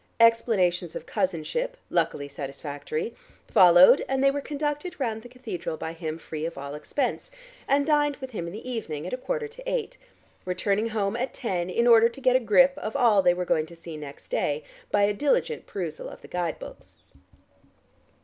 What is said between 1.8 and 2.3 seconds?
luckily